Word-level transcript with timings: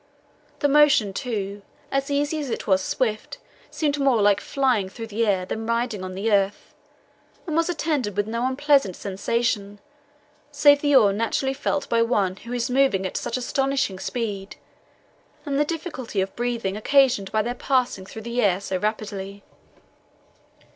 The 0.61 0.67
motion, 0.67 1.13
too, 1.13 1.61
as 1.91 2.09
easy 2.09 2.39
as 2.39 2.49
it 2.49 2.65
was 2.65 2.81
swift, 2.83 3.37
seemed 3.69 3.99
more 3.99 4.19
like 4.19 4.41
flying 4.41 4.89
through 4.89 5.05
the 5.05 5.27
air 5.27 5.45
than 5.45 5.67
riding 5.67 6.03
on 6.03 6.15
the 6.15 6.31
earth, 6.31 6.73
and 7.45 7.55
was 7.55 7.69
attended 7.69 8.17
with 8.17 8.25
no 8.25 8.47
unpleasant 8.47 8.95
sensation, 8.95 9.79
save 10.51 10.81
the 10.81 10.95
awe 10.95 11.11
naturally 11.11 11.53
felt 11.53 11.87
by 11.87 12.01
one 12.01 12.37
who 12.37 12.51
is 12.51 12.67
moving 12.67 13.05
at 13.05 13.15
such 13.15 13.37
astonishing 13.37 13.99
speed, 13.99 14.55
and 15.45 15.59
the 15.59 15.63
difficulty 15.65 16.19
of 16.19 16.35
breathing 16.35 16.75
occasioned 16.75 17.31
by 17.31 17.43
their 17.43 17.53
passing 17.53 18.03
through 18.03 18.23
the 18.23 18.41
air 18.41 18.59
so 18.59 18.77
rapidly. 18.77 19.43